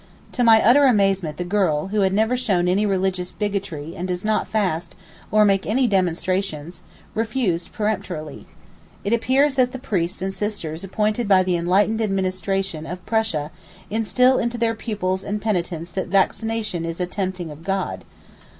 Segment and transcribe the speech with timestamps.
[0.31, 4.25] To my utter amazement the girl, who had never shown any religious bigotry, and does
[4.25, 4.95] not fast,
[5.29, 6.81] or make any demonstrations,
[7.13, 8.47] refused peremptorily.
[9.03, 13.51] It appears that the priests and sisters appointed by the enlightened administration of Prussia
[13.91, 18.03] instil into their pupils and penitents that vaccination is a 'tempting of God.